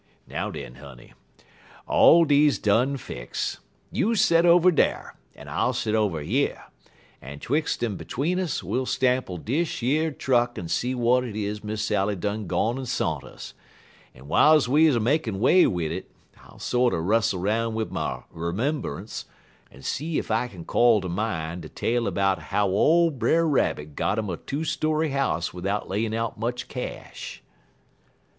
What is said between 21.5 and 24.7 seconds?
de tale 'bout how ole Brer Rabbit got 'im a two